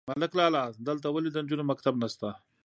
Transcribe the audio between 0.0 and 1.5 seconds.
_ملک لالا! دلته ولې د